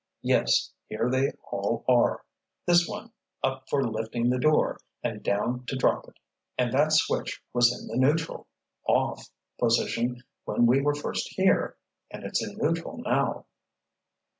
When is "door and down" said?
4.39-5.63